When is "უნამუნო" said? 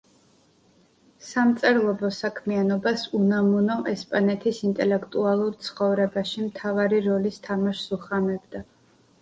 3.19-3.75